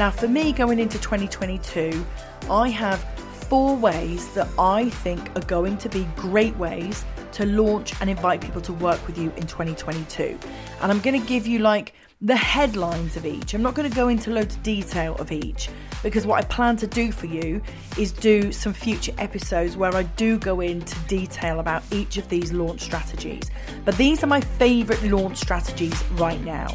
[0.00, 2.06] Now, for me going into 2022,
[2.48, 3.04] I have
[3.50, 8.40] four ways that I think are going to be great ways to launch and invite
[8.40, 10.38] people to work with you in 2022.
[10.80, 13.52] And I'm going to give you like the headlines of each.
[13.52, 15.68] I'm not going to go into loads of detail of each
[16.02, 17.60] because what I plan to do for you
[17.98, 22.54] is do some future episodes where I do go into detail about each of these
[22.54, 23.50] launch strategies.
[23.84, 26.74] But these are my favorite launch strategies right now.